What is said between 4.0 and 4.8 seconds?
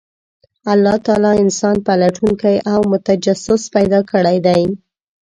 کړی دی،